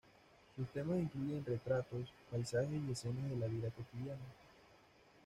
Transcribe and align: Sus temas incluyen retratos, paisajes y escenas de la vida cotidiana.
Sus 0.55 0.67
temas 0.69 0.97
incluyen 0.97 1.45
retratos, 1.45 2.11
paisajes 2.31 2.81
y 2.87 2.91
escenas 2.91 3.29
de 3.29 3.35
la 3.35 3.45
vida 3.45 3.69
cotidiana. 3.69 4.25